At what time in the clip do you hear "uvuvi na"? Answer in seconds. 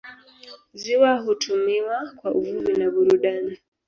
2.39-2.87